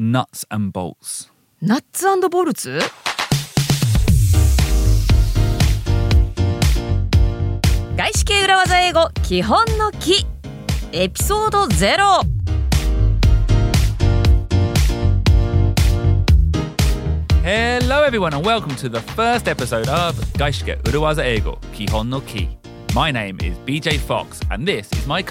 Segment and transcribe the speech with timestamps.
[0.00, 1.30] nuts and bolts.
[1.60, 2.78] ナッツボルツ
[7.98, 10.24] 外資系裏技英語基本の木
[10.92, 12.22] エピソード0
[17.42, 22.48] Hello, everyone, and welcome to the first episode of Gaishike Uruwaza Eigo Kihon no Ki.
[22.94, 25.22] My name is BJ Fox, and this is my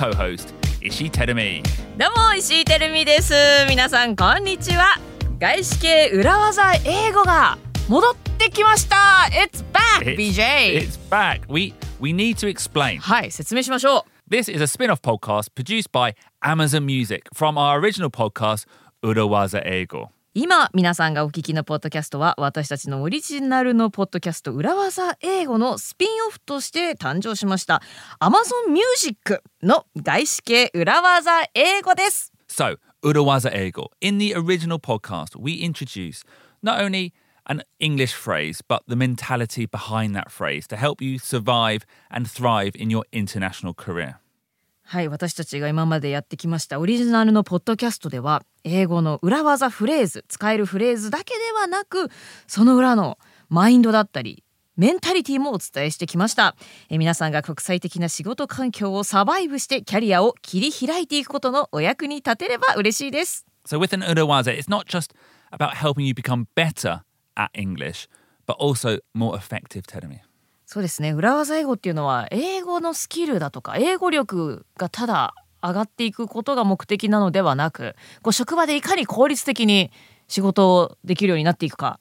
[0.80, 1.61] co host, Ishi Terumi.
[1.98, 3.34] どうも石井てるみです
[3.68, 4.95] 皆さんこんにちは
[5.39, 8.95] 外資系裏技英語が戻ってきました
[9.31, 11.41] It's back BJ It's back.
[11.50, 13.00] We, we need to explain.
[13.00, 16.13] はい説明しましょう This is a spin off podcast produced by
[16.44, 18.67] Amazon Music from our original podcast,
[19.03, 20.09] Uruwaza Eigo.
[20.41, 27.81] 今皆さんがお聞きのポッドキャストは私たちのオリジナルのポッドキャスト裏技英語のスピンオフとして誕生しました
[28.21, 33.88] Amazon Music の外資系裏技英語です So, Urawaza Eigo.
[33.99, 36.23] In the original podcast, we introduce
[36.63, 37.11] not only
[37.47, 42.77] an English phrase, but the mentality behind that phrase to help you survive and thrive
[42.77, 44.21] in your international career.
[44.92, 52.09] はい私たちが今までやってきましたオリジナルのポッドキャストでは英語の裏技フレーズ使えるフレーズだけではなく
[52.48, 54.44] その裏のマインドだったり
[54.78, 56.56] メンタリティもお伝えしてきました
[56.90, 65.14] え皆さんが国際的な仕事環境をサバイブしてキャリアを切り開いていくことのお役に立てれば嬉しいです So, with an Urawaza, it's not just
[65.52, 67.02] about helping you become better
[67.36, 68.08] at English,
[68.48, 70.22] but also more effective, Terumi.
[70.72, 71.14] そうですね。
[71.14, 79.89] 裏技英語っていうのは英語のスキルだとか英語力がただ上がっていくことが目的なのではなくこう職場でいかに効率的に
[80.28, 82.00] 仕事をできるようになっていくか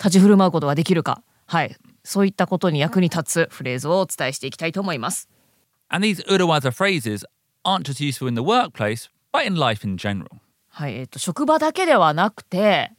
[0.00, 1.76] 立ち振る舞うことができるかはい。
[2.02, 5.28] そういったことに役に立つフレーズをお伝えしていきたいと思います。
[5.88, 7.24] And these Urawaza phrases
[7.64, 10.26] aren't just useful in the workplace, but in life in general.
[10.70, 10.96] はい。
[10.96, 12.90] えっ、と職場だけではなくて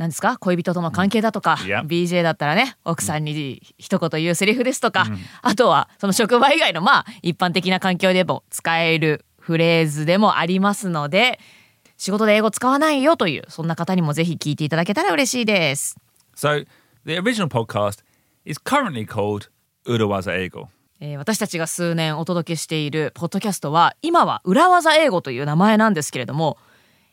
[0.00, 0.38] 何ですか？
[0.38, 1.56] 恋人との関係だとか.
[1.86, 5.06] BJ だったらね奥さんに一言言うセリフですとか、
[5.42, 11.38] あとはその職場以外のまあ一般的な環境でも使えるフレーズでもありますので
[11.98, 15.96] 仕事で英語使わないよというそんな方にもぜひ聞いていただけたら嬉しいです。
[16.34, 16.64] So,
[17.04, 17.98] the original podcast
[18.46, 19.50] is currently called
[19.86, 20.68] Urawaza Eigo.
[21.00, 26.56] えー私たちが数年お届けしているポッドキャストは今は裏技英語という名前なんですけれども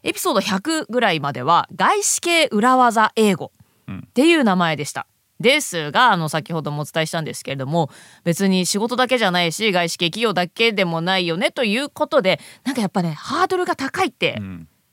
[0.07, 3.51] エピソード100ぐらいまでは外資系裏技英語
[3.91, 5.06] っていう名前でした。
[5.41, 7.91] ですがあの先ほどもお伝えしたんですけれども
[8.23, 14.41] 別に仕事だけじゃないし外資系企業だけでもないよねということでなんかやっぱねハードルが高いって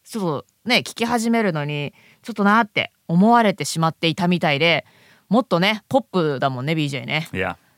[0.02, 4.84] ちょっとね聞き始めるのにちょっとなって思われてしまっていたみたいで
[5.30, 7.28] もっとねポップだもんね BJ ね。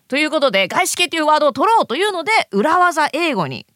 [0.09, 3.67] ということで外資系というワードを取ろうというので裏技英語に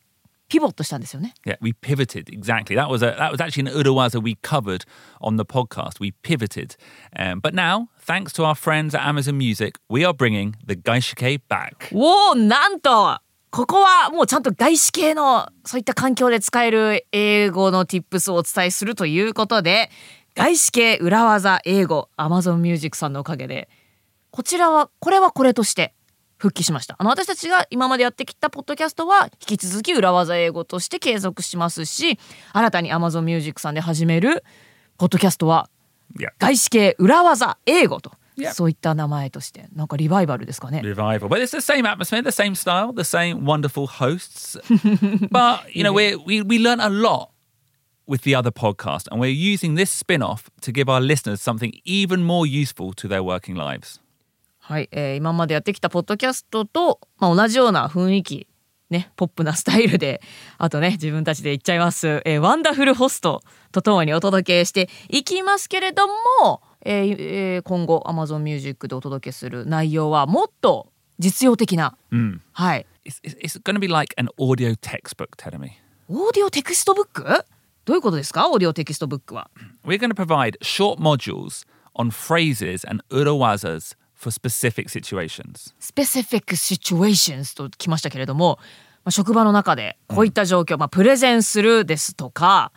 [0.51, 1.33] ピボットしたんですよね。
[1.47, 2.75] Yeah, we pivoted exactly.
[2.75, 4.85] That was a that was actually an Urawaza we covered
[5.21, 6.01] on the podcast.
[6.01, 6.77] We pivoted,
[7.17, 11.43] um, but now, thanks to our friends at Amazon Music, we are bringing the Gaishike
[11.49, 11.89] back.
[11.93, 19.91] おおなんとここはもうちゃんと外資系のそういった環境で使える英語の tips をお伝えするということで
[20.35, 23.69] 外資系裏技英語 Amazon Music さんのおかげで
[24.31, 25.95] こちらはこれはこれとして
[26.41, 32.19] 復帰しましたあの私たちが今までやってきたポッドキャストは引き続き裏技英語として継続しますし
[32.55, 34.43] 新たに Amazon Music さんで始める
[34.97, 35.69] ポッドキャストは
[36.39, 38.55] 外資系裏技英語と Yeah.
[38.55, 40.81] そういった名前としてなんかリバイバルですかね。
[40.83, 44.59] revival, but it's the same atmosphere, the same style, the same wonderful hosts.
[45.31, 47.31] but you know, we we we learn a lot
[48.07, 52.23] with the other podcast, and we're using this spin-off to give our listeners something even
[52.23, 54.01] more useful to their working lives.
[54.71, 58.47] はい、えー今までやってきたポッドキャストと、まあ、同じような雰囲気
[58.89, 60.23] ねポップなスタイルで
[60.59, 63.43] あとね自分たちで言っちゃいます、えーワンダフルホスト
[63.73, 71.97] とともにお届けしていきますけれども、えーえー今後 Amazon Music でお届けする内容はもっと実用的な、
[72.53, 75.71] はい、It's to be like an audio textbook, Terumi.
[76.09, 77.25] audio textbook？
[77.87, 78.49] どういうことですか？
[78.49, 79.51] audio textbook は。
[79.85, 81.67] We're going to provide short modules
[81.97, 85.75] on phrases and urawazas for specific situations.
[85.81, 88.59] specific situations ときましたけれども、
[89.05, 92.71] まあ、職場の中でこういった状況、まあ、プレゼンするですとか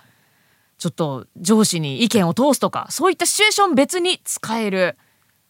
[0.78, 4.98] ちょっと上司に意見を通すとかそういったシチュエーション別に使える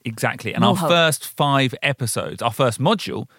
[0.06, 0.54] Exactly.
[0.54, 3.30] And our first five episodes, our first module,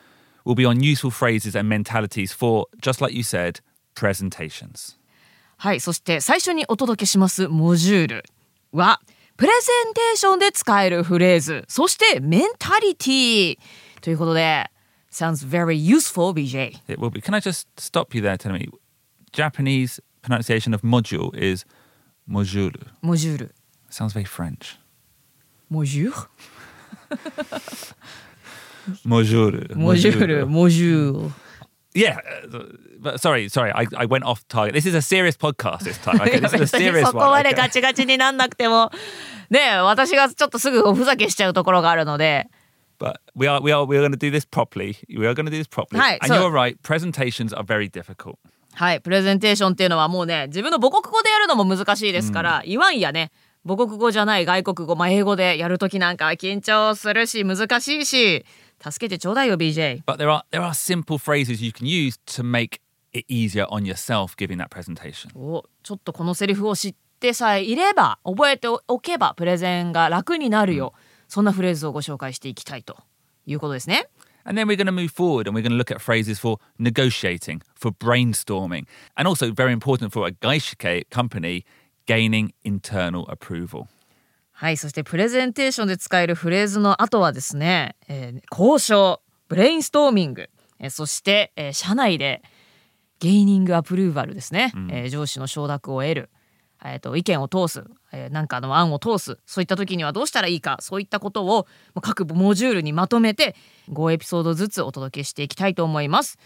[0.47, 3.61] will be on useful phrases and mentalities for, just like you said,
[3.95, 4.97] presentations.
[5.59, 8.25] はいそして最初にお届けしますモジュール
[8.73, 9.01] は
[9.37, 13.59] プレゼンテーションで使えるフレーズ、そしてメンタリティ
[14.01, 14.71] ということで、
[15.11, 16.77] sounds very useful, BJ.
[16.89, 17.21] It will be.
[17.21, 18.69] Can I just stop you there, tell me?
[19.33, 21.65] Japanese pronunciation of module is
[22.29, 22.77] module.
[23.03, 23.51] Module.
[23.91, 24.79] Sounds very French.
[25.71, 26.29] Module?
[29.05, 29.67] module.
[29.75, 30.47] Module.
[30.47, 31.33] Module.
[31.95, 32.19] Yeah,
[32.53, 32.59] uh,
[33.05, 33.71] uh, But sorry, sorry.
[33.73, 34.75] I, I went off target.
[34.75, 36.21] This is a serious podcast this time.
[36.21, 37.55] Okay, this is a serious そこ.まで?
[37.55, 38.91] ガチガチになんなくても
[39.51, 42.49] ねえ私がちょっとすぐおふざけしちゃうところがあるので
[42.99, 44.97] But we are we are we are going to do this properly.
[45.09, 46.01] We are going to do this properly.
[46.01, 46.81] Right, and so- you're right.
[46.83, 48.39] Presentations are very difficult.
[48.75, 53.31] はいプレゼンテーションっていうのはもうね自分の母国語でやるのも難しいですから、言わんやね
[53.67, 58.45] 母国語じゃない外国語、まあ、英語でやるときなんかは緊張するし難しいし
[58.83, 62.81] 助けてちょうだいよ BJ But there are there are simple phrases you can use to make
[63.29, 65.31] easier on yourself giving that presentation.
[65.37, 70.93] おちょっとこのセリフを知ってさえいれば覚えておけばプレゼンが楽になるよ、
[71.29, 72.97] そんなフレーズをご紹介していきたいと
[73.47, 74.09] いうことですね。
[74.47, 77.63] And then we're going to move forward and we're going to look at phrases for negotiating,
[77.75, 78.87] for brainstorming,
[79.17, 81.65] and also very important for a Gaishike company
[82.07, 83.87] gaining internal approval.
[84.53, 92.43] はいそしてプレゼンテーションで使えるフレーズの後はですね、えー交渉ブレインストーミング、えーそして、えー社内で
[93.21, 96.31] ゲイニングアプルーバルですね、えー上司の承諾を得る、
[96.85, 103.55] えーと意見を通す、えーなんかの案を通すそういった時にはどうしたらいいかそういったことをまあ各モジュールにまとめて
[103.91, 106.39] 5エピソードずつお届けしていきたいと思います。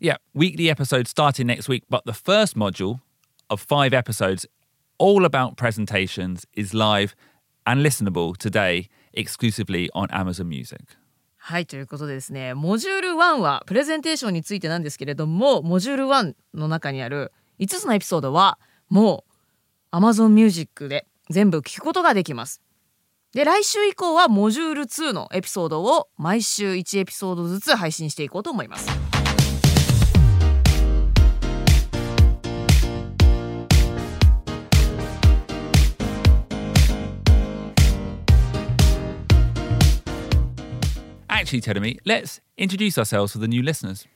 [0.00, 2.98] Yeah, weekly episodes starting next week, but the first module
[3.48, 4.46] of five episodes,
[4.98, 7.14] all about presentations, is live
[7.64, 10.80] and listenable today exclusively on Amazon Music.
[11.44, 19.24] はいということでですねモジュール1はプレゼンテーションについてなんですけれどもモジュール1の中にある5つのエピソードはも
[19.92, 22.62] う Amazon Music で全部聞くことができます。
[23.34, 28.88] で来週以降はモジュール2のエピソードを毎週1エピソードずつ配信していこうと思います。
[41.41, 44.07] Actually, Tedemi, let's introduce ourselves to the new listeners.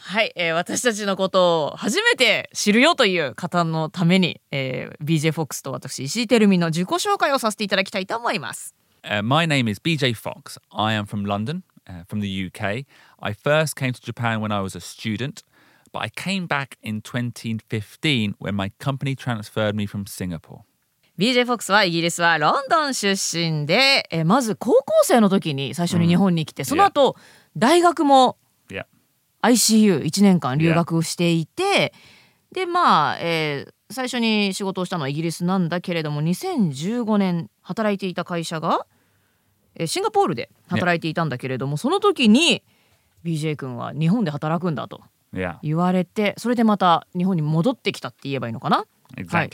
[0.00, 8.74] はい、えー私たちのことを初めて知るよという方のために、えー BJ FOX と私石井てるみの自己紹介をさせていただきたいと思います。
[9.02, 10.58] Uh, my name is BJ Fox.
[10.70, 12.86] I am from London, uh, from the UK.
[13.20, 15.42] I first came to Japan when I was a student,
[15.92, 20.64] but I came back in 2015 when my company transferred me from Singapore.
[21.19, 27.15] BJ フォックスはイギリスはロンドン出身でえまず高校生の時に最初に日本に来て、その後
[27.55, 28.37] 大学も
[28.69, 28.85] Yeah.
[29.43, 31.93] ICU1 年間留学していて、
[32.51, 38.87] でまあ、えー最初に仕事をしたのはイギリスなんだけれども2015年働いていた会社が、
[39.75, 42.63] えーシンガポールで働いていたんだけれども、その時に
[43.23, 45.01] BJ 君は日本で働くんだと
[45.61, 48.85] 言われてそれでまた日本に戻ってきたって言えばいいのかな、は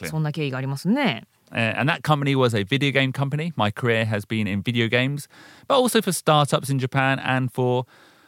[0.06, 1.28] い.そんな経緯がありますね。
[1.53, 3.53] Uh, and that company was a video game company.
[3.57, 5.29] My career has been in video games,
[5.69, 7.85] but also for startups in Japan and for,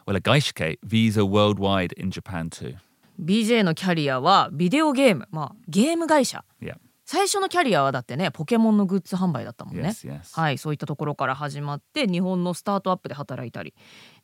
[0.06, 2.74] well, a gaishike, Visa worldwide in Japan too.
[3.20, 6.76] BJ のキャリアはビデオゲームまあゲーム会社 Yeah.
[7.06, 10.38] 最初のキャリアはだってねポケモンのグッズ販売だったもんね Yes, yes.
[10.38, 13.74] はいそういったところから始まって日本のスタートアップで働いたり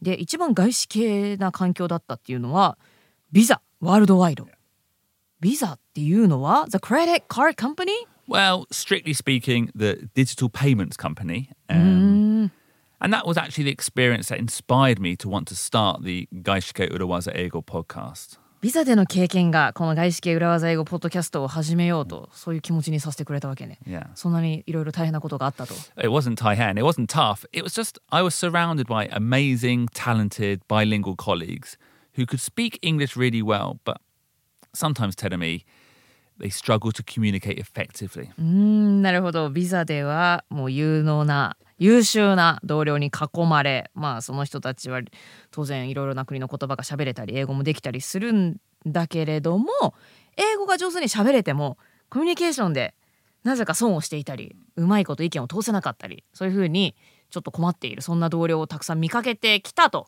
[0.03, 2.77] で一番外資系な環境だったっていうのは
[3.31, 4.47] ビザワールドワイド
[5.41, 7.93] ビザっていうのは The Credit Card Company?
[8.29, 11.51] Well, strictly speaking, the digital payments company.
[11.69, 12.51] Um,
[13.01, 16.89] And that was actually the experience that inspired me to want to start the Gaishike
[16.93, 18.39] Urawaza Ego podcast.
[18.61, 24.07] ビザでの経験がこの外資系裏技英語ポッドキャストを始めようとそういう気持ちにさせてくれたわけね Yeah.
[24.15, 27.45] そんなにいろいろ大変なことがあったと It wasn't Taihan, it wasn't tough.
[27.53, 31.77] It was just I was surrounded by amazing, talented, bilingual colleagues
[32.17, 33.97] who could speak English really well, but
[34.73, 35.65] sometimes telling me
[36.40, 38.30] they struggle to communicate effectively.
[38.40, 39.50] うんなるほど。
[39.50, 45.02] ビザではもう有能な優秀な同僚に囲まれまあその人たちは
[45.52, 49.68] 当然いろいろな国の言葉が喋れたり英語もできたりするんだけれども
[50.38, 51.78] 英語が上手に喋れても
[52.10, 52.96] コミュニケーションで
[53.44, 56.96] なぜか損をしていたりうまいこと意見を通せなかったりそういうふうに
[57.30, 58.02] ちょっと困っている。
[58.02, 60.08] そんな同僚をたくさん見かけてきたと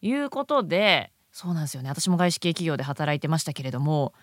[0.00, 1.90] いうことでそうなんですよね。
[1.90, 4.14] 私も外資系企業で働いてましたけれども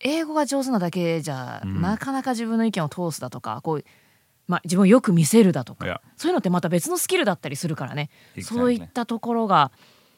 [0.00, 3.84] 英語が上手なだけじゃ、なかなか自分の意見を通すだとかこう、
[4.46, 8.42] まあ、自分をよく見せるだとか.そういうのってまた別のスキルだったりするからね、Exactly.
[8.42, 9.72] そういったところが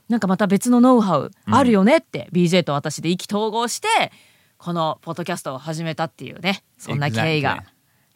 [0.08, 3.88] なんかまた別のノウハウあるよねって、BJ と私で意気投合して
[4.56, 7.64] このポッドキャストを始めたっていうねそんな経緯が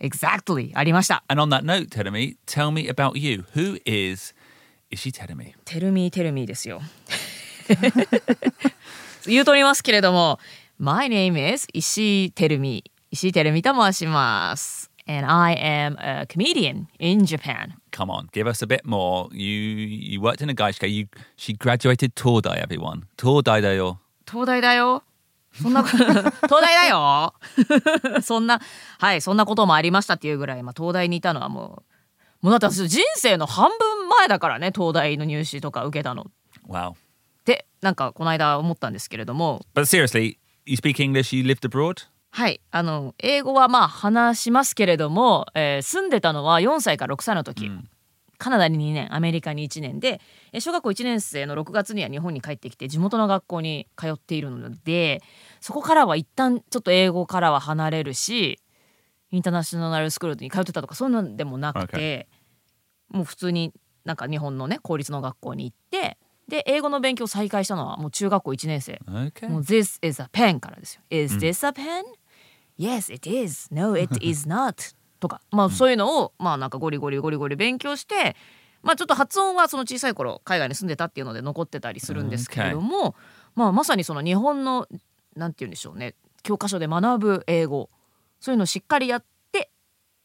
[0.00, 1.22] exactly ありました。
[1.28, 3.44] And on that note, Terumi, tell me about you.
[3.54, 4.34] Who is?
[5.64, 6.82] テルミーテルミーですよ。
[9.26, 10.38] 言うとおりますけれども
[10.84, 14.90] My name is 石井テルミ石井てるみと申します。
[15.06, 17.74] And I am a comedian in Japan.
[17.92, 19.28] Come on, give us a bit more.
[19.32, 20.88] You you worked in a gaishke.
[20.88, 23.02] You she graduated Tordai, everyone.
[23.16, 24.00] Tordai だよ。
[24.28, 25.04] 東大だよ。
[25.52, 26.10] そんな、東
[26.50, 27.32] 大だよ。
[28.20, 28.60] そんな、
[28.98, 31.84] はい、そんなこともありましたっていうぐらい、まあ、東大にいたのはも
[32.42, 36.26] う、もうだって私人生の半分前だからね、東大の入試とか受けたの。
[36.68, 36.94] Wow.
[36.94, 36.94] っ
[37.44, 42.06] て、なんかこの間思ったんですけれども、But seriously, you speak English, you lived abroad?
[42.30, 47.70] はい、あの、英語はまあ話しますけれども、えー住んでたのは4歳から6歳の時。
[48.38, 50.20] カナダに2年アメリカに1年で
[50.52, 55.22] えー小学校1年生の6月には日本に帰ってきて地元の学校に通っているので
[55.60, 58.58] そこからは一旦ちょっと英語からは離れるし
[59.30, 62.28] インターナショナルスクールに通ってたとかそういうのでもなくて、
[63.08, 63.72] もう普通に
[64.04, 66.18] なんか日本のね公立の学校に行って
[66.48, 69.48] で英語の勉強を再開したのはもう中学校1年生 Okay.
[69.48, 71.02] もう This is a pen からですよ。
[71.10, 72.04] Is this a pen?
[72.78, 73.68] Yes, it is.
[73.72, 74.94] No, it is not.
[75.20, 78.36] とか、まあそういうのを、まあなんかゴリゴリゴリゴリ勉強して、
[78.82, 83.14] まあちょっと発音はその小さい頃海外に住んでたっていうので残ってたりするんですけれども、
[83.54, 84.88] まあまさにその日本の、
[85.36, 87.88] なんて言うんでしょうね、教科書で学ぶ英語、
[88.40, 89.70] そういうのをしっかりやって、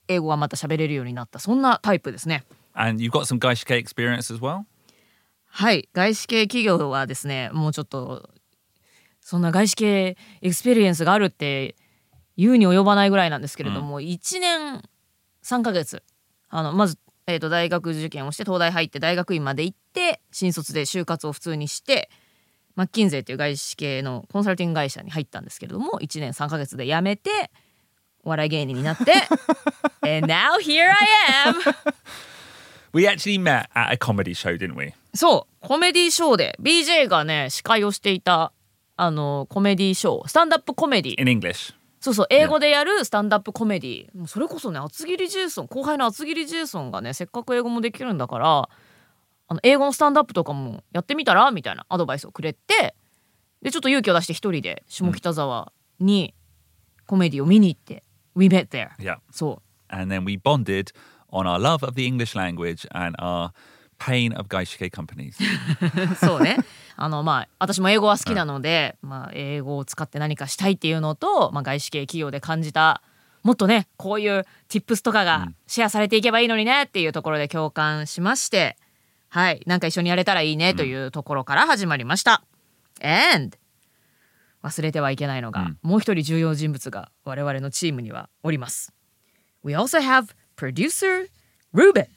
[0.07, 2.43] 英語がまた喋れるようになった、そんなタイプですね。
[2.73, 4.63] And you've got some experience as well?
[5.47, 8.29] はい外資系企業はですねもうちょっと
[9.21, 11.75] そんな外資系 experience があるって
[12.37, 14.81] 言うに及ばないぐらいなんですけれども、1年
[15.43, 16.03] 3ヶ月
[16.49, 22.09] あのまず、えー、と大学受験をして東大入って大学院まで行って新卒で就活を普通にして
[22.75, 27.51] マッキンゼーという外資系のコンサルティング会社に入ったんですけれども1年3ヶ月で辞めて
[28.23, 29.13] お笑い芸人になって
[30.07, 31.55] And now here I am!
[32.93, 34.93] We actually met at a comedy show, didn't we?
[35.13, 38.51] そうコメディショーで BJ がね司会をしていた
[38.95, 41.21] あのコメディショースタンダップコメディ。
[41.21, 41.73] In English.
[41.99, 44.17] そうそう英語でやるスタンダップコメディ。
[44.17, 48.69] もうそれこそね厚切りジェイソン後輩の厚切りジェイソンがねせっかく英語もできるんだから
[49.49, 52.95] あの英語のスタンダップとかもやってみたらみたいなアドバイスをくれて
[53.61, 56.33] でちょっと勇気を出して一人で下北沢に
[57.05, 58.03] コメディを見に行って、
[58.35, 59.17] We met there Yeah.
[59.31, 59.95] そう。
[59.95, 60.93] And then we bonded
[61.31, 63.51] on our love of the English language and our
[63.99, 65.35] pain of gaishke companies.
[66.19, 66.57] そうね。
[66.95, 73.01] あのまあ私も英語は好きなので、まあ英語を使って何かしたいっていうのと、まあ外資系企業で感じた
[73.43, 78.77] もっとねこういう tips とかがシェアされていけばいいのにねっていうところで共感しまして、
[79.29, 82.43] はい、なんか一緒にやれたらいいねというところから始まりました。
[83.01, 83.57] And
[84.63, 88.91] 忘れてはいけないのが、もう一人重要人物が我々のチームにはおります。
[89.63, 91.29] We also have producer
[91.73, 92.07] Ruben.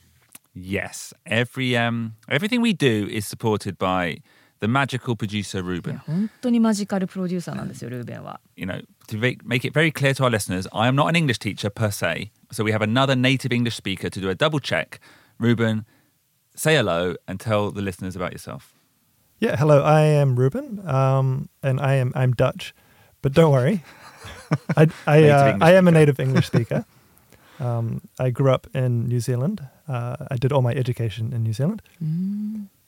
[0.54, 1.12] Yes.
[1.26, 4.22] Every um everything we do is supported by
[4.60, 5.98] the magical producer Ruben.
[6.06, 8.40] 本当にマジカルプロデューサーなんですよ、ルーベンは。
[8.56, 11.16] you know, to make, make it very clear to our listeners, I am not an
[11.16, 12.30] English teacher per se.
[12.50, 14.98] So we have another native English speaker to do a double check.
[15.38, 15.84] Ruben,
[16.54, 18.72] say hello and tell the listeners about yourself.
[19.40, 19.82] Yeah, hello.
[19.82, 22.72] I am Ruben, um, and I am I'm Dutch,
[23.20, 23.84] but don't worry.
[24.76, 25.98] I I, Native uh, English I am a speaker.
[25.98, 26.84] native English speaker.
[27.60, 29.60] Um, I grew up in New Zealand.
[29.91, 31.81] Uh, I did all my education in New Zealand,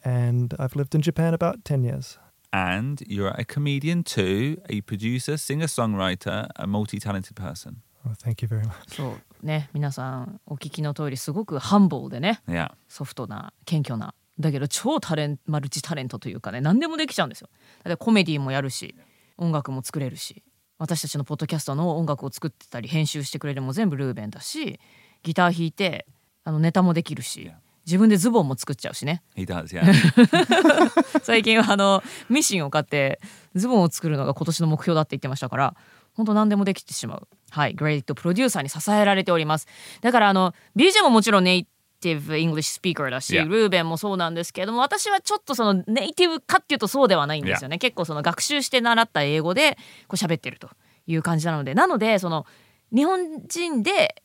[0.06, 2.18] and I've lived in Japan about ten years.
[2.52, 7.82] And you're a comedian too, a producer, singer songwriter, a multi talented person.
[8.06, 8.96] Oh, thank you very much.
[8.96, 12.72] そうね皆さんお聞きの通りすごくハンボーでね Yeah.
[12.88, 17.50] ソフトな謙虚なだけど超タレンマルチタレントというかね何でもできちゃうんですよ
[17.84, 18.96] だってコメディもやるし
[19.38, 20.44] 音楽も作れるし
[20.80, 24.80] 私たちのポッドキャストの音楽を作ってたり編集してくれるのも全部ルーベンだし
[25.24, 26.06] ギター弾いて
[26.44, 27.52] あのネタもできるし.
[27.86, 29.84] 自分でズボンも作っちゃうしね He does, yeah.
[31.22, 33.20] 最近はあのミシンを買って
[33.56, 35.76] ズボンを作るのが今年の目標だって言ってましたから
[36.14, 39.68] 本当何でもできてしまうはい great producer に支えられております
[40.00, 50.70] だからあの BJ ももちろん native English speaker だし.ルーベンもそうなんですけれども私はちょっとそのネイティブかっていうとそうではないんですよね、結構その学習して習った英語でこう喋ってると
[51.06, 52.46] いう感じなのでなのでその
[52.94, 54.22] 日本人で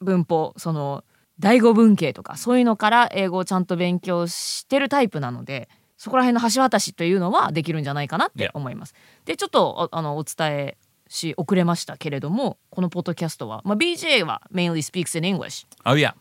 [0.00, 1.04] 文法その
[1.42, 5.68] 第五文系とかそういうのから英語をちゃんと勉強してるタイプなので
[5.98, 8.94] そこら辺の橋渡しというのはできるんじゃないかなって思います。
[9.24, 10.76] でちょっとああのお伝え
[11.08, 16.14] し遅れましたけれどもこのポッドキャストは、まあ、BJ は mainly speaks in English oh, yeah.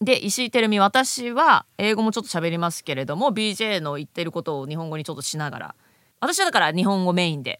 [0.00, 5.74] で石井てるみ私は英語もちょっと喋りますけれども BJ の言ってることを日本語にちょっとしながら
[6.20, 7.58] 私はだから日本語メインで.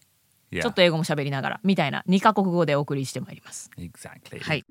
[0.53, 3.69] ちょっと英語も喋りながらみたいな2カ国語でお送りしてまいります。
[3.77, 4.39] Exactly.
[4.39, 4.65] はい、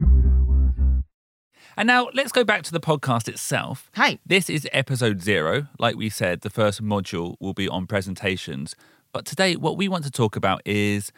[1.78, 3.90] And now let's go back to the podcast itself.
[3.92, 5.66] はい、This is episode zero.
[5.78, 8.74] Like we said, the first module will be on presentations.
[9.12, 11.12] But today, what we want to talk about is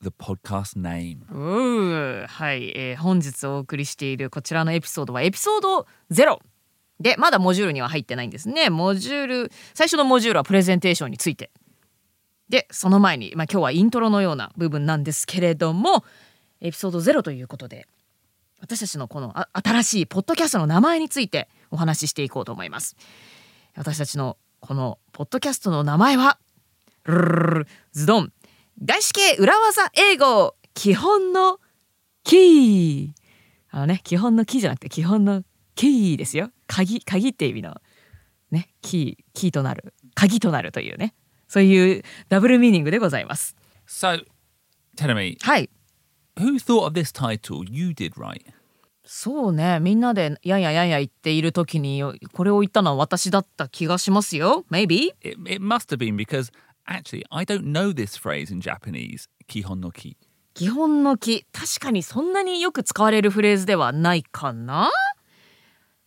[0.00, 1.26] the podcast name.
[2.28, 6.38] はい、えー本日お送りしているこちらのエピソードはエピソード0
[7.00, 11.50] でまだモジュールには入ってないんですねモジュール最初のモジュールはプレゼンテーションについて
[12.48, 16.04] でその前に、まあ、今日はイントロのような部分なんですけれども
[16.60, 17.86] エピソード0ということで
[18.66, 22.96] 私たちのこのあ新しいポッドキャストの名前についてお話ししていこうと思います
[23.76, 26.38] 私たちのこのポッドキャストの名前は
[27.92, 28.32] ズドン
[28.84, 31.60] 外資系裏技英語基本の
[32.24, 33.10] キー
[33.70, 35.44] あのね基本のキーじゃなくて基本の
[35.76, 37.76] キーですよ鍵鍵って意味の
[38.50, 41.14] ねキーキーとなる鍵となるというね
[41.46, 43.54] そういうダブルミーニングでございます
[43.86, 44.24] So,
[44.96, 45.70] tell me, はい
[46.36, 47.64] who thought of this title?
[47.64, 48.42] You did, right?
[49.06, 56.52] そうねみんなでやんややんや言っている時にこれを言ったのは私だった気がしますよ Maybe It, it must have been because
[56.88, 60.16] actually I don't know this phrase in Japanese, kihon no ki.
[60.54, 64.90] 基本の木確かにそんなによく使われるフレーズではないかな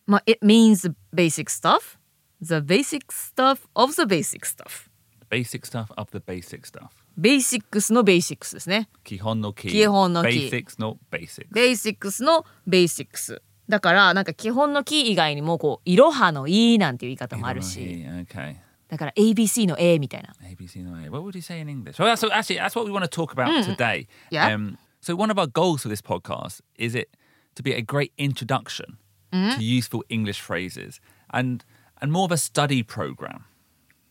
[0.06, 1.98] まあ It means basic stuff
[2.42, 4.90] The basic stuff of the basic stuff
[5.30, 6.99] Basic stuff of the basic stuff.
[7.16, 9.68] ベーシックスのベーシックスですね Kihon no ki.
[9.68, 11.46] 基本の木 Basics, not basics.
[11.50, 18.56] ベーシックスのベーシックスだからなんか基本の木以外にもこういろはのいなんていう言い方もあるし Okay.
[18.88, 21.08] だから ABC の A みたいな ABC no A.
[21.08, 21.98] What would you say in English?
[22.02, 24.08] Well, that's, actually, that's what we want to talk about today.
[24.30, 24.52] Yeah.
[24.52, 27.08] Um, so one of our goals for this podcast is it
[27.54, 28.98] to be a great introduction
[29.32, 31.00] to useful English phrases
[31.32, 31.64] and
[32.02, 33.44] and more of a study program.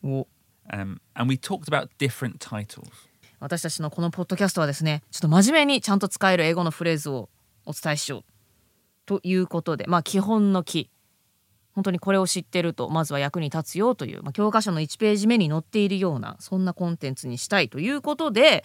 [0.02, 0.26] お
[0.72, 2.88] Um, and we talked about different titles.
[3.40, 7.30] 私たちのこのポッドキャストはですねちょっと真面目にちゃんと使える英語のフレーズを
[7.64, 8.24] お伝えしよう
[9.06, 10.90] ということでまあ基本の木
[11.72, 18.64] 本当にこれを知ってるとまずは役に立つよという、まあ、教科書の1ページ目に載っているようなそんなコンテンツにしたいということで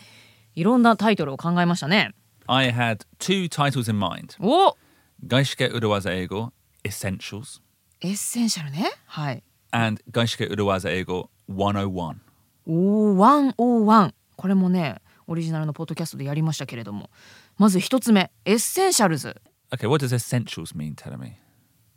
[0.56, 2.12] いろんなタイトルを考えましたね。
[2.48, 4.36] I had two titles in mind.
[4.40, 4.76] お
[5.26, 6.52] 外資系裏技英語
[6.84, 7.62] Essentials
[8.02, 8.92] essential ね。
[9.06, 9.44] はい。
[9.76, 12.16] And 外資系裏技英語 101.
[12.68, 14.96] おー101これもね
[15.28, 17.10] オリジナルのポッドキャストでやりましたけれども
[17.58, 19.36] まず一つ目 essentials
[19.72, 20.96] Okay, what does essentials mean?
[20.96, 21.34] Tell me?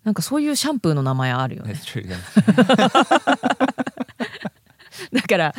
[0.04, 2.04] なんかそういうシャンプーの名前あるよね It's true.
[2.06, 2.16] Yeah.
[5.12, 5.54] だから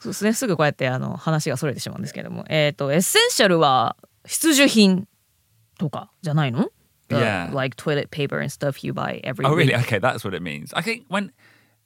[0.00, 5.08] そうですねすぐこうやってあの話がそれてしまうんですけれどもえっ、とエッセンシャルは必需品
[5.78, 6.68] とかじゃないの？
[7.09, 7.49] The, Yeah.
[7.51, 9.73] Like toilet paper and stuff you buy every Oh, really?
[9.73, 9.83] week.
[9.83, 10.73] Okay, that's what it means.
[10.73, 11.31] I think when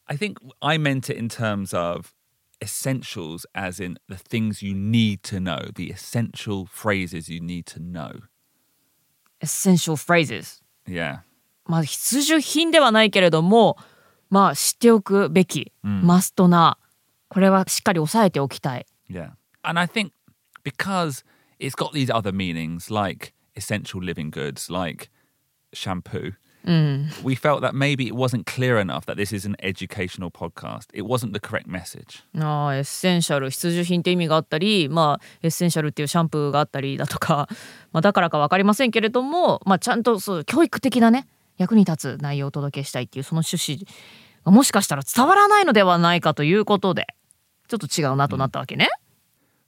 [0.08, 2.14] I think I meant it in terms of
[2.62, 7.80] essentials, as in the things you need to know, the essential phrases you need to
[7.80, 8.14] know.
[9.42, 11.20] Essential phrases Yeah.
[11.66, 13.78] まあ必需品ではないけれども
[14.30, 16.78] まあ知っておくべき、マストな
[17.30, 19.32] これはしっかり押さえておきたい Yeah.
[19.64, 20.12] And I think
[20.64, 21.24] because
[21.60, 25.11] it's got these other meanings like essential living goods, like
[25.73, 26.33] shampoo,
[26.65, 30.87] we felt that maybe it wasn't clear enough that this is an educational podcast.
[30.95, 32.23] It wasn't the correct message.
[32.37, 37.49] あーエッセンシャル必需品って意味があったり、まあ、エッセンシャルっていうシャンプーがあったりだとか、
[37.93, 41.27] まあ、だからか分かりませんけれども、まあ、ちゃんとそう教育的なね
[41.59, 43.87] 役に立つ内容をお届けしたいっていうその趣旨
[44.45, 47.07] がもしかしたら伝わらないのではないかということで
[47.69, 48.89] ちょっと違うなとなったわけね。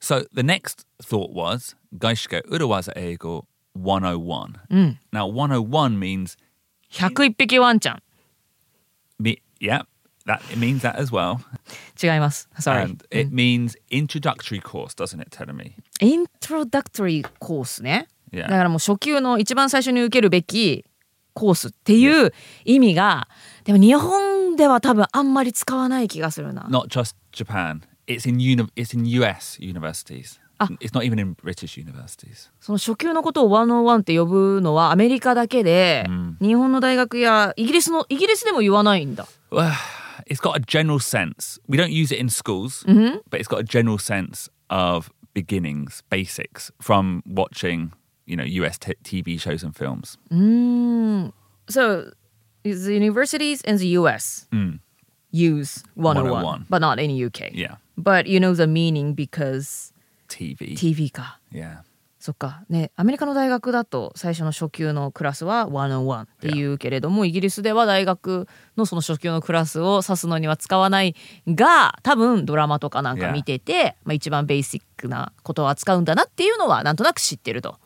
[0.00, 4.96] So the next thought was Gaishike Urawaza Eigo 101.
[5.12, 6.36] Now 101 means
[6.92, 8.02] 101匹ワンちゃん
[9.18, 9.82] me yeah,
[10.26, 11.38] that it means that as well.
[12.02, 12.48] 違います。
[12.58, 12.82] Sorry.
[12.82, 15.30] And it means introductory course, doesn't it,
[17.38, 18.08] コースね。
[18.32, 18.42] Yeah.
[18.42, 20.84] だからもう初級の一番最初に受けるべき
[21.34, 22.32] コースっていう
[22.64, 23.28] 意味が
[23.64, 26.62] でも日本では多分あんまり使わない気がするな。
[26.70, 27.82] Not just Japan.
[28.06, 30.38] It's in uni- it's in US universities.
[30.81, 32.49] It's not even in British universities.
[32.59, 36.05] その初級のことを101って呼ぶのはアメリカだけで、
[36.41, 39.25] 日本の大学やイギリスのイギリスでも言わないんだ。
[39.51, 39.71] Well,
[40.27, 41.61] it's got a general sense.
[41.69, 42.83] We don't use it in schools,
[43.29, 47.93] but it's got a general sense of beginnings, basics from watching,
[48.25, 50.17] you know, US t- TV shows and films.
[51.69, 52.11] So
[52.63, 54.45] the universities in the US
[55.31, 56.65] use 101, 101.
[56.69, 57.51] but not in UK.
[57.53, 57.75] Yeah.
[57.97, 59.92] But you know the meaning because
[60.34, 60.74] TV.
[60.74, 61.38] TV か。
[61.52, 61.82] Yeah.
[62.18, 71.14] そっかねアメリカの大学だと最初の初級のクラスは101っていうけれどもイギリスでは大学のその初級のクラスを指すのには使わない
[71.46, 77.78] が多分ドラマとかなんか見てて、まあ、一番ベーシックなことを扱うんだなっていうのはなんとなく知ってると.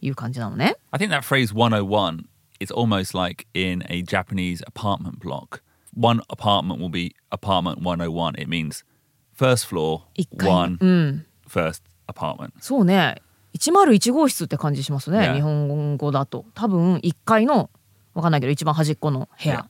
[0.00, 0.76] いう感じなのね。
[0.90, 2.24] I think that phrase 101
[2.58, 5.62] is almost like in a Japanese apartment block.
[5.96, 8.34] One apartment will be apartment 101.
[8.40, 8.84] It means
[9.32, 10.02] first floor,
[10.42, 12.52] one, first apartment.
[12.60, 13.22] そうね
[13.58, 15.34] 101号室って感じしますね、Yeah.
[15.34, 17.70] 日本語だと多分1階の
[18.14, 19.68] わかんないけど一番端っこの部屋、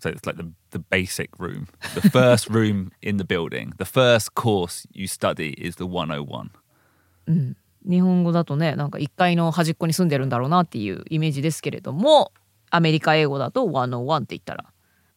[0.00, 3.72] So it's like the, the basic room, the first room in the building.
[3.76, 6.50] The first course you study is the 101.
[7.86, 12.32] 日本語だとねなんか1階の端っこに住んでるんだろうなっていうイメージですけれども
[12.70, 14.66] アメリカ英語だと101って言ったら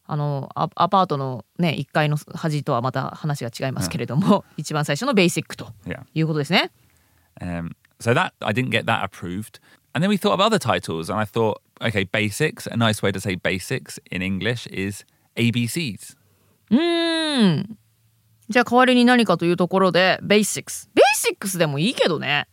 [0.06, 5.72] あのアアパートのね1階の端とはまた話が違いますけれども、一番最初のベーシックと.
[6.14, 6.72] いうことですね。
[7.42, 9.60] Um, so that I didn't get that approved.
[9.94, 12.68] And then we thought of other titles, and I thought, okay, basics.
[12.68, 16.18] A nice way to say basics in English is ABCs.
[16.72, 17.78] うーん
[18.50, 20.90] じゃあ代わりに何かというところで Basics
[21.40, 22.48] Basics でもいいけどね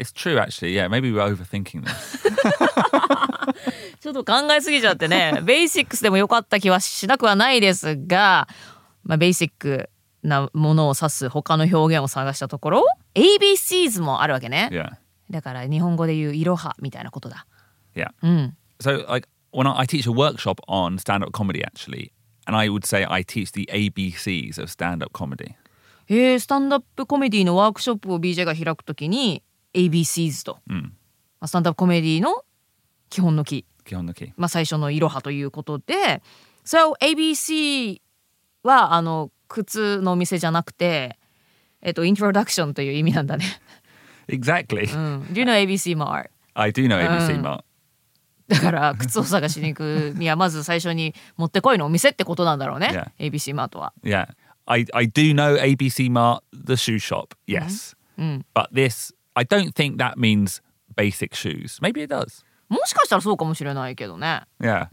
[0.00, 0.72] It's true, actually.
[0.72, 2.20] Yeah, maybe we're overthinking this.
[4.00, 8.48] ちょっと考えすぎちゃってね Basics でもよかった気はしなくはないですが、
[9.04, 9.90] まあ、ベーシック
[10.22, 14.92] なものを指す他の表現を探したところ ABCs もあるわけね yeah,
[15.30, 17.46] だから日本語で言ういろはみたいなことだ
[17.94, 18.08] yeah.
[18.22, 22.12] うん So, like, when I, teach a workshop on stand-up comedy, actually,
[22.46, 25.54] and I would say I teach the ABCs of stand-up comedy.
[26.08, 29.42] えー、スタンダップコメディのワークショップを BJ が開くときに
[29.74, 30.92] ABCs と、うん
[31.40, 32.44] まあスタンダップコメディの
[33.08, 34.32] 基本の木 Kihonuki.
[34.36, 36.22] まあ、最初のいろはということで
[36.64, 38.00] So ABC
[38.62, 41.18] はあの靴のお店じゃなくて
[41.82, 43.44] えっとイントロダクションという意味なんだね。
[44.28, 44.92] Exactly.
[44.94, 46.30] うん、Do you know ABC Mart?
[46.54, 47.64] I do know ABC Um, Mart.
[48.48, 53.12] だから靴を探しに行くにはまず最初に持ってこいのお店ってことなんだろうね。
[53.18, 53.92] ABC マートは。
[54.02, 54.28] Yeah.
[54.66, 57.34] I, I do know ABC Mart, the shoe shop.
[57.46, 57.96] Yes.
[58.54, 60.61] But this, I don't think that means
[60.95, 61.79] basic shoes.
[61.81, 62.43] Maybe it does.
[62.69, 64.43] もしかしたらそうかもしれないけどね。
[64.59, 64.87] Yeah.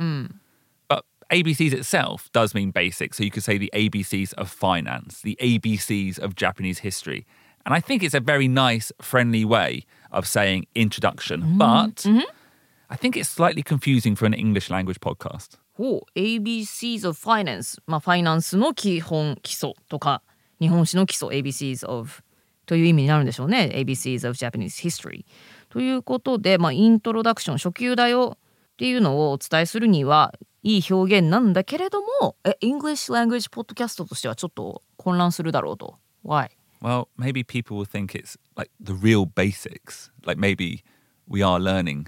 [0.88, 3.14] But ABCs itself does mean basic.
[3.14, 7.24] So you could say the ABCs of finance, the ABCs of Japanese history.
[7.64, 11.56] And I think it's a very nice, friendly way of saying introduction.
[11.56, 12.04] But
[12.90, 15.58] I think it's slightly confusing for an English language podcast.
[15.74, 20.22] ほう ABCs of Finance、まあ、ファイナンスの基本基礎とか
[20.60, 22.22] 日本史の基礎 ABCs of
[22.67, 25.25] という意味になるんでしょうね ABCs of Japanese History
[25.69, 28.39] ということで、まあ、イントロダクション初級だよっ
[28.77, 36.49] ていうのをお伝えするにはいい表現なんだけれどもえ English Language Podcast としてはちょっと混乱するだろうと Why?
[36.81, 40.11] Well, maybe people will think it's like the real basics.
[40.25, 40.83] Like maybe
[41.27, 42.05] we are learning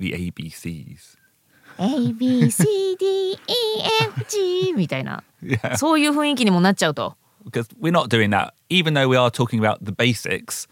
[0.00, 1.16] the ABCs.
[1.78, 5.22] ABCDEFG みたいな.
[5.76, 8.54] そういう雰囲気にもなっちゃうと Because we're not doing that.
[8.68, 10.66] Even though we are talking about the basics,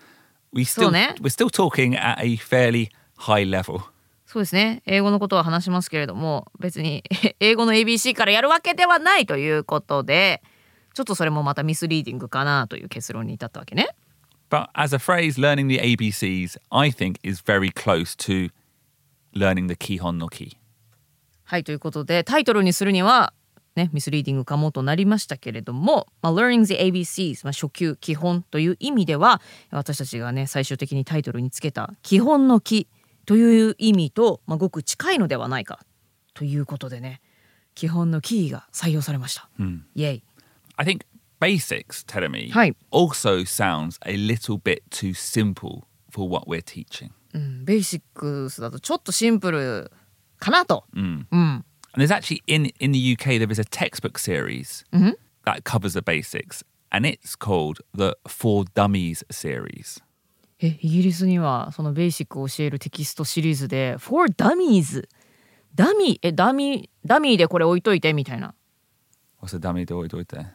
[0.52, 3.82] we still we're still talking at a fairly high level.
[4.26, 7.02] そうですね英語のことは話しますけれども別に
[7.40, 10.40] 英語の ABC からやるわけではないということで
[10.94, 13.88] ちょっとそれもまたミスリーディングかなという結論に至ったわけね。
[14.48, 18.50] But as a phrase, learning the ABCs, I think, is very close to
[19.32, 20.56] learning the Kihon no Ki.
[21.44, 23.32] はいということでタイトルにするには、
[23.76, 32.88] ね、ミスリーディングかもとなりましたけれども「まあ、Learning the ABCs、まあ、初級基本」という意味では私たちがね最終的にタイトルにつけた「基本の木」
[33.26, 35.78] という意味と、まあ、ごく近いのではないか
[36.34, 37.20] ということでね
[37.74, 39.48] 基本のキーが採用されました。
[39.94, 40.22] イェイ
[40.76, 41.04] I think
[41.40, 42.50] basics, Teremi,
[42.90, 47.10] also sounds a little bit too simple for what we're teaching.
[47.32, 49.92] うん、ベーシックスだとちょっとシンプル
[50.38, 50.84] かなと。
[50.94, 51.64] うん。
[51.92, 54.84] And there's actually in in the UK there is a textbook series
[55.44, 60.00] that covers the basics, and it's called the For Dummies series.
[60.62, 65.08] え、イギリスにはそのベーシックを教えるテキストシリーズで For Dummies
[65.74, 68.54] ダミーえダミーダミーでこれ置いといてみたいな。
[69.42, 70.46] What's a dummy do do it there?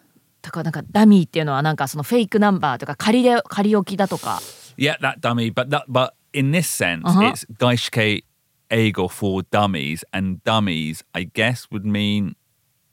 [0.44, 4.40] だからなんかダミーっていうのはなんかそのフェイクナンバーとか仮で仮置きだとか。
[4.78, 5.52] Yeah, that dummy.
[5.52, 7.32] But that but in this sense, Uh-huh.
[7.34, 8.24] it's gaishike
[8.71, 12.37] eigo for dummies, and dummies, I guess, would mean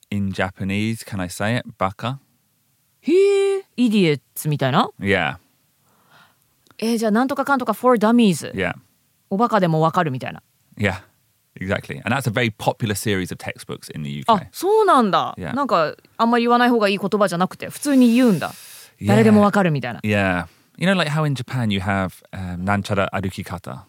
[0.10, 1.04] in Japanese.
[1.04, 1.66] Can I say it?
[1.78, 2.20] Baka.
[3.02, 4.90] へえ、イディエッツみたいな。
[5.00, 5.38] Yeah,
[6.80, 8.74] えーじゃあなんとかかんとか For Dummies、 yeah,
[9.30, 10.42] おバカでもわかるみたいな。
[10.78, 11.02] yeah.
[11.60, 14.48] Exactly, and that's a very popular series of textbooks in the あ UK.
[14.52, 15.34] そうなんだ。
[15.40, 15.56] Yeah.
[15.56, 18.52] なんかあんまり言わない方がいい言葉じゃなくて普通に言うんだ。
[19.06, 20.00] 誰でもわかるみたいな。
[20.02, 23.86] Yeah, you know, like how in Japan you have um, nanchara arukikata.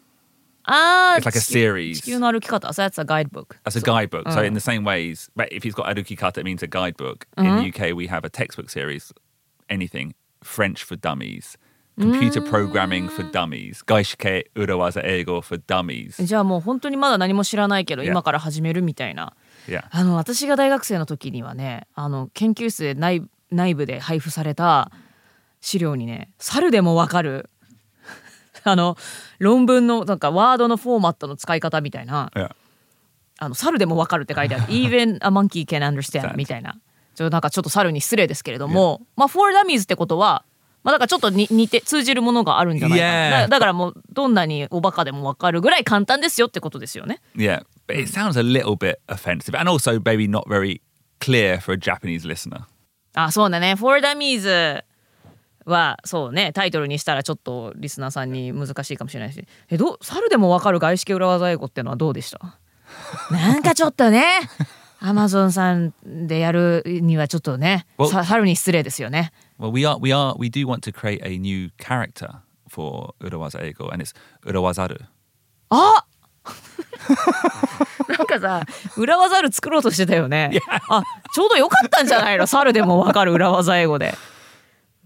[0.65, 1.95] ああ、It's like a 地球 series.
[1.95, 2.67] 地球の歩き方。
[2.69, 3.57] So that's a guidebook.
[3.63, 4.29] That's a guidebook.
[4.31, 7.25] So in the same ways, but if he's got arukikata, it means a guidebook.
[7.37, 9.11] In the UK, we have a textbook series.
[9.69, 11.57] Anything French for dummies,
[11.99, 16.23] computer programming for dummies, gaishike urawaza eigo for dummies.
[16.23, 19.33] じゃあもう本当にまだ何も知らないけど.今から始めるみたいな。
[19.67, 24.91] Yeah, あの私が大学生の時にはねあの研究室で内内部で配布された
[25.61, 27.49] 資料にね猿でもわかる
[28.63, 28.97] あの
[29.39, 32.51] 論文のなんかワードのフォーマットの使い方みたいな Yeah.
[33.39, 36.79] あの猿でもわかるって書いてある Even a monkey can understand みたいな
[37.15, 40.45] ちょなんかちょっと猿に失礼ですけれども、まあ for dummies ってことは
[40.83, 43.31] まあだからちょっとに似て通じるものがあるんじゃないかな Yeah.
[43.43, 47.63] だだからもうどんなにおバカでもわかるぐらい簡単ですよってことですよね Yeah.
[47.87, 50.81] But it sounds a little bit offensive and also maybe not very
[51.19, 52.61] clear for a Japanese listener.
[53.15, 54.83] あそうだね for dummies
[55.65, 59.45] はそうねタイトルにしたらちょっとリスナーさんに難しいかもしれないし。
[59.69, 62.57] えどう猿でもわかる外資系裏技英語ってのはどうでした？
[63.31, 64.25] なんかちょっとね
[64.99, 69.31] アマゾンさんでやるにはちょっとね Well- さ猿に失礼ですよね。
[69.59, 72.29] Well, we are, we are, we do want to create a new character
[72.69, 74.13] for Urawaza Eigo, and it's
[74.45, 74.99] Urawazaru.
[75.69, 76.05] あ
[78.07, 78.61] なんかさ
[78.97, 80.51] 裏技猿作ろうとしてたよね。
[80.89, 82.47] あちょうどよかったんじゃないの？
[82.47, 84.15] 猿でもわかる裏技英語で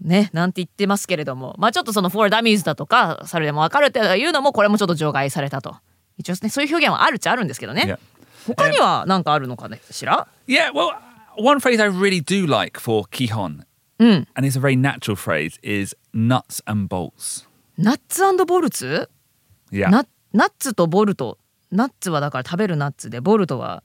[0.00, 1.54] ねなんて言ってますけれども。
[1.58, 5.76] まあちょっとその for dummies だとか猿でもわかるっていうのもこれもちょっと除外されたと。
[6.16, 7.98] 一応ねそういう表現はあるっちゃあるんですけどね.
[8.46, 10.92] 他には何かあるのかしら Yeah, well,
[11.36, 13.64] one phrase I really do like for Kihon,
[13.98, 17.46] and it's a very natural phrase, is nuts and bolts.
[17.76, 19.08] ナッツボルツ
[19.70, 19.90] Yeah.
[19.90, 21.38] ナナッツとボルト。
[21.70, 23.82] ナッツはだから食べるナッツでボルトは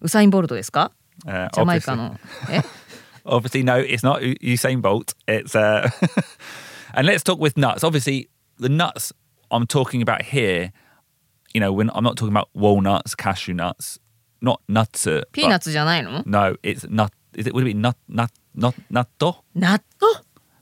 [0.00, 0.92] ウサイン・ボルトですか
[1.26, 2.16] ？Uh, ジャマイカの。
[2.50, 2.60] え？
[3.25, 5.13] obviously, no, it's not U- Usain Bolt.
[5.27, 5.89] It's uh,
[6.93, 7.83] and let's talk with nuts.
[7.83, 9.13] Obviously, the nuts
[9.51, 10.71] I'm talking about here,
[11.53, 13.99] you know, when I'm not talking about walnuts, cashew nuts,
[14.41, 15.07] not nuts.
[15.07, 17.11] uh, ピーナッ but- ツじゃないの No, it's nut.
[17.35, 20.07] Is it would it be nut nut nut nutto ナット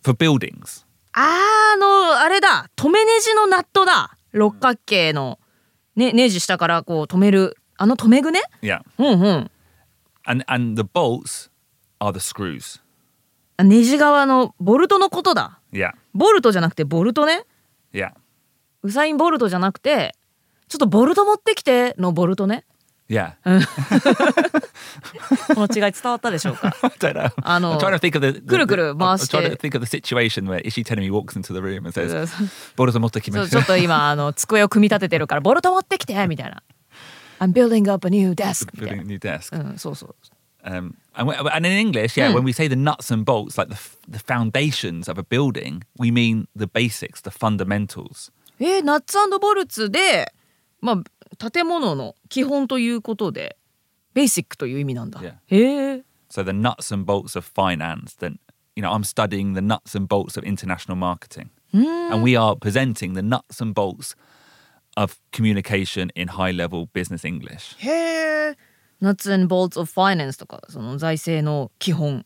[0.03, 0.85] for buildings?
[1.13, 5.39] あのあれだ止めネジのナットだ六角形の、
[5.95, 9.51] ね、ネジ下からこう止めるあの止め具ね Yeah, うんうん
[10.25, 11.49] and and the bolts
[12.02, 12.80] are the screws.
[13.56, 17.44] あネジ側のボルトのことだ Yeah, ボルトじゃなくてボルトね
[17.92, 18.12] yeah,
[18.82, 20.14] ウサイン・ボルトじゃなくて
[20.68, 22.64] ちょっとボルト持ってきてのボルトね
[23.08, 23.34] yeah.
[25.54, 27.32] この違い伝わったでしょうか I don't know.
[27.42, 28.40] あの I'm trying to think of the.
[28.40, 31.52] the- くるくる回 I'm して trying to think of the situation where Ishii Tenemi walks into
[31.52, 36.62] the room and says, そう "Boruto motte そうちょっと今あの机を組み立ててるからボルト持ってきてみたいな
[37.38, 40.14] I'm building up a new desk みたい building a new desk." なうんそうそう
[40.63, 43.69] Um, and, we- and in English, yeah, when we say the nuts and bolts, like
[43.69, 48.31] the f- the foundations of a building, we mean the basics, the fundamentals.
[48.59, 50.33] えーナッツボルツで
[50.81, 51.01] ま
[51.39, 53.55] あ建物の基本ということで
[54.13, 55.35] ベーシックという意味なんだ Yeah.
[55.47, 58.15] へえ So the nuts and bolts of finance.
[58.19, 58.39] Then
[58.75, 63.13] you know, I'm studying the nuts and bolts of international marketing, and we are presenting
[63.13, 64.15] the nuts and bolts
[64.97, 67.75] of communication in high level business English.
[67.79, 68.57] へえ
[69.02, 72.24] Nuts and Bolts of Finance とかその財政の基本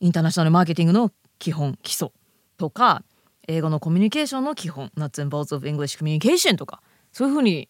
[0.00, 2.10] インターナショナルマーケティングの基本基礎
[2.56, 3.02] とか
[3.46, 7.68] 英語のコミュニケーションの基本 Nuts and Bolts of English Communication とかそういうふうに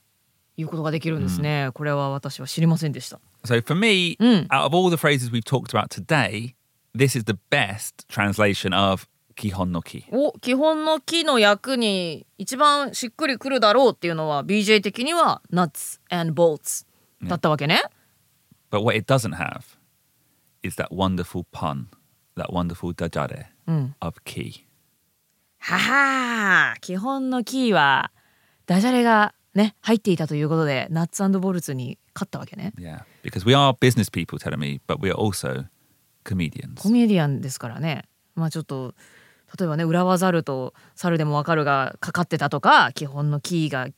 [0.56, 4.48] 言うことができるんですね、これは私は知りませんでした So for me, Mm.
[4.48, 6.54] out of all the phrases we've talked about today,
[6.96, 9.06] this is the best translation of
[9.36, 10.04] kihon no ki.
[10.10, 16.86] お基本の木の役に一番しっくりくるだろうっていうのは BJ 的には Nuts and Bolts
[17.22, 17.82] だったわけね。
[18.70, 19.78] But what it doesn't have
[20.62, 21.88] is that wonderful pun,
[22.36, 23.46] that wonderful dajare
[24.00, 24.64] of ki.
[25.60, 28.12] ははー基本のキーは
[28.66, 32.72] ダジャレがね入っていたということでナッツボルツに勝ったわけね。
[32.78, 35.66] Yeah, because we are business people, telling me, but we are also
[36.24, 36.80] comedians.
[36.80, 38.04] コメディアンですからね。
[38.34, 38.94] まあちょっと
[39.58, 43.88] 例えばね裏技ざると猿でもわかるがかかってたとか基本のキーが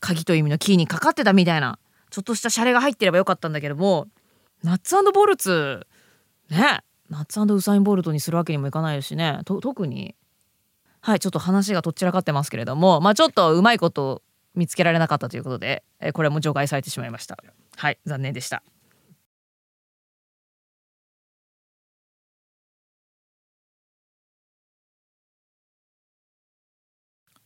[0.00, 1.78] 鍵という意味のキーにかかってたみたいな
[2.10, 4.08] ちょっとしたシャレが入ってればよかったんだけども
[4.62, 5.86] ナッツボルツ
[6.50, 9.40] ねナッツウサインボルトにするわけにもいかないしね。
[9.44, 10.14] 特に。
[11.00, 14.22] はいちょっと話がとっちらかってますけれどもまあちょっとうまいこと
[14.54, 17.38] 見つけられなかったということでえこれも除外されてしまいました。
[17.76, 18.62] はい残念でした。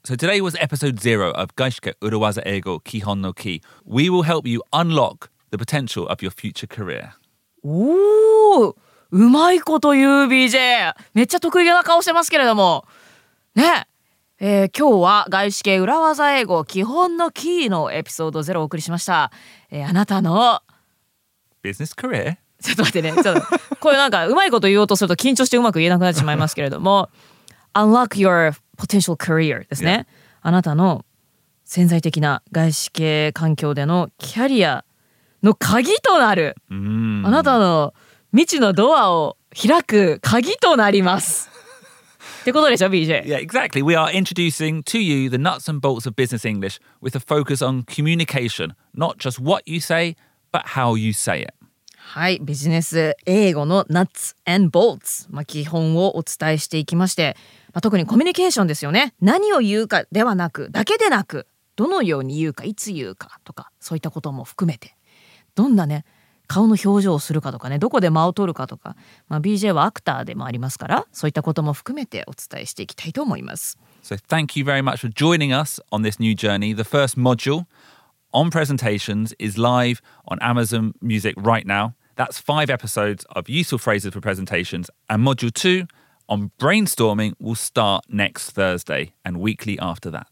[0.06, 3.62] So today was episode zero of Gaishike Urawaza Ego Kihon no Ki.
[3.86, 7.12] We will help you unlock the potential of your future career.
[7.62, 8.76] おお
[9.10, 12.84] うまいこと言う BJ めっちゃ得意な顔してますけれども。
[13.54, 13.86] ね。
[14.40, 19.32] えー今日は外資系裏技英語基本のキーのエピソード0をお送りしました、
[19.70, 20.60] えーあなたの
[21.64, 22.36] Business career?
[22.62, 23.22] ちょっと待ってね。
[23.22, 23.42] ちょっと。
[23.80, 27.08] これなんかうまいこと言おうとすると緊張してうまく言えなくなってしまいますけれども
[27.74, 30.06] Unlock your potential career ですね、
[30.42, 31.04] あなたの
[31.64, 34.84] 潜在的な外資系環境でのキャリア
[35.42, 37.26] の鍵となる Mm.
[37.26, 37.94] あなたの
[38.32, 41.50] 未知のドアを開く鍵となります。
[42.42, 43.82] ってことでしょ BJ Yeah, exactly.
[43.82, 47.62] We are introducing to you the nuts and bolts of business English with a focus
[47.64, 50.16] on communication, not just what you say,
[50.52, 51.54] but how you say it.
[51.96, 57.36] はいビジネス英語の Nuts and Bolts、まあ、基本をお伝えしていきまして、
[57.74, 64.96] まあ、特にコミュニケーションですよね何を言うかではなくだけでなくどのように言うかいつ言うかとかそういったことも含めて
[65.54, 66.04] どんなね
[66.46, 68.96] 顔の表情をするかとかねどこで間を取るかとか、
[69.28, 73.78] まあ、BJ はアクターでもありますからそういったことも含めてお伝えしていきたいと思います。
[74.02, 76.74] So, thank you very much for joining us on this new journey.
[76.74, 77.64] The first module
[78.32, 81.94] on presentations is live on Amazon Music right now.
[82.16, 84.90] That's five episodes of useful phrases for presentations.
[85.08, 85.86] And module two
[86.28, 90.26] on brainstorming will start next Thursday and weekly after that.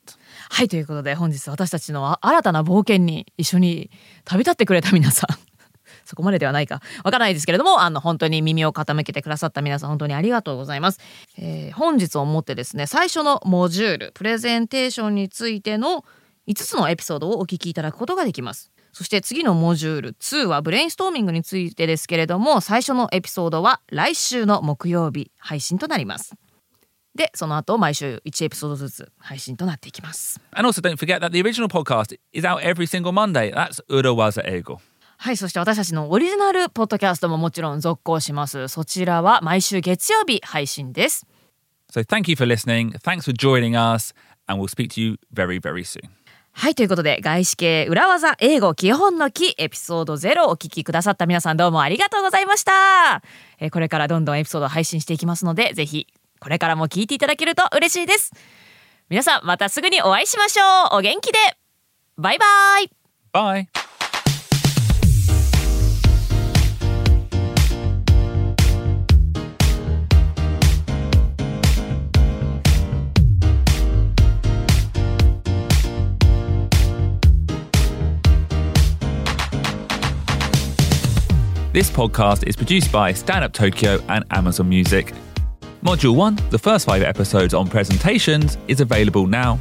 [0.50, 3.90] はいということで本日私たちの新たな冒険に一緒に
[4.24, 5.36] 旅立ってくれた皆さん。
[6.04, 6.80] そこまでではないか。
[7.04, 11.00] わからないですけれどもあの本当に耳を傾けてくださった皆さん本当にありがとうございます、
[11.38, 16.04] えー本日をもってですね最初のモジュールプレゼンテーションについての
[16.48, 18.72] 5つのエピソードをお聞きいただくことができます。
[18.92, 26.34] そして次のモジュール2はブレインストーミングについてですけれども最初のエピソードは来週の木曜日配信となります
[27.14, 33.52] でその後毎週1エピソードずつ配信となっていきます And also, don't forget that the original podcast is out every single Monday.
[33.52, 34.78] That's Urawaza Ego.
[35.18, 38.66] はい、そして私たちのオリジナルポッドキャストももちろん続行します。
[38.68, 41.26] そちらは毎週月曜日配信です。
[41.92, 42.92] So, thank you for listening.
[42.98, 44.14] Thanks for joining us.
[44.48, 46.10] And we'll speak to you very, very soon.
[46.52, 53.22] はい、ということで外資系裏技英語基本の木エピソード0をお聞きくださった皆さんどうもありがとうございました。
[53.58, 56.06] えこれからどんどんエピソード配信していきますので、ぜひ
[56.40, 58.32] これからも聞いていただけると嬉しいです。
[59.08, 60.98] 皆さんまたすぐにお会いしましょう。
[60.98, 61.38] お元気で。
[62.16, 62.46] バイバ
[62.80, 62.90] イ。
[63.32, 63.81] バイ
[81.72, 85.14] This podcast is produced by Stand Up Tokyo and Amazon Music.
[85.82, 89.58] Module 1, the first five episodes on presentations, is available now.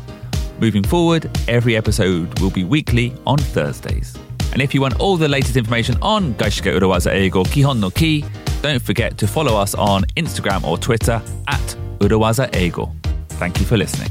[0.60, 4.14] Moving forward, every episode will be weekly on Thursdays.
[4.52, 8.26] And if you want all the latest information on Gaishike Urawaza Eigo Kihon no Ki,
[8.62, 12.94] don't forget to follow us on Instagram or Twitter at Urawaza Eigo.
[13.40, 14.10] Thank you for listening.